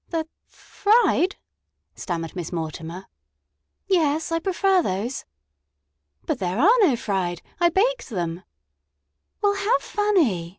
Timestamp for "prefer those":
4.39-5.25